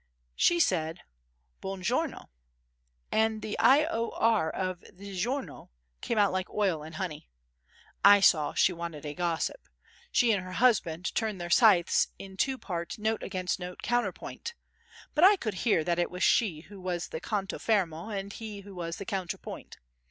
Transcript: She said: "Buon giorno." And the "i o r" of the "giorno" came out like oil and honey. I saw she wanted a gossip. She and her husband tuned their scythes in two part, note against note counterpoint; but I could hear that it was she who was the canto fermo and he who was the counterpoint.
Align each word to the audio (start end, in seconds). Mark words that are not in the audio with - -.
She 0.35 0.59
said: 0.59 1.01
"Buon 1.61 1.83
giorno." 1.83 2.31
And 3.11 3.43
the 3.43 3.55
"i 3.59 3.85
o 3.85 4.09
r" 4.15 4.49
of 4.49 4.83
the 4.91 5.15
"giorno" 5.15 5.69
came 6.01 6.17
out 6.17 6.31
like 6.31 6.49
oil 6.49 6.81
and 6.81 6.95
honey. 6.95 7.29
I 8.03 8.19
saw 8.19 8.55
she 8.55 8.73
wanted 8.73 9.05
a 9.05 9.13
gossip. 9.13 9.69
She 10.11 10.31
and 10.31 10.43
her 10.43 10.53
husband 10.53 11.13
tuned 11.13 11.39
their 11.39 11.51
scythes 11.51 12.07
in 12.17 12.35
two 12.35 12.57
part, 12.57 12.97
note 12.97 13.21
against 13.21 13.59
note 13.59 13.83
counterpoint; 13.83 14.55
but 15.13 15.23
I 15.23 15.35
could 15.35 15.53
hear 15.69 15.83
that 15.83 15.99
it 15.99 16.09
was 16.09 16.23
she 16.23 16.61
who 16.61 16.81
was 16.81 17.09
the 17.09 17.21
canto 17.21 17.59
fermo 17.59 18.09
and 18.09 18.33
he 18.33 18.61
who 18.61 18.73
was 18.73 18.95
the 18.97 19.05
counterpoint. 19.05 19.77